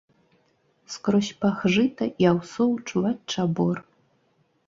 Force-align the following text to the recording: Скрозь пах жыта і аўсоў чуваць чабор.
Скрозь 0.93 1.29
пах 1.43 1.59
жыта 1.75 2.05
і 2.23 2.27
аўсоў 2.33 2.71
чуваць 2.93 3.27
чабор. 3.35 3.75